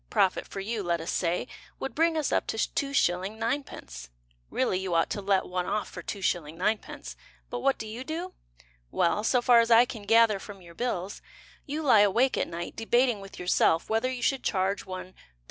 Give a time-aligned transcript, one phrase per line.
[0.09, 1.47] profit for you, let us say,
[1.77, 3.37] Would bring us up to 2s.
[3.37, 4.09] 9d.
[4.49, 6.57] Really you ought to let one off for 2s.
[6.57, 7.15] 9d.,
[7.51, 8.33] But what do you do?
[8.89, 11.21] Well, So far as I can gather from your bills,
[11.67, 15.13] You lie awake at night Debating with yourself Whether you should charge one 3s.